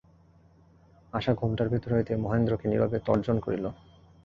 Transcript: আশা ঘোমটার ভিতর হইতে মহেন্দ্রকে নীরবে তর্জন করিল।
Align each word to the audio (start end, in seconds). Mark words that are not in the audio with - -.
আশা 1.13 1.31
ঘোমটার 1.33 1.67
ভিতর 1.69 1.89
হইতে 1.93 2.13
মহেন্দ্রকে 2.15 2.65
নীরবে 2.67 2.97
তর্জন 3.07 3.37
করিল। 3.39 3.65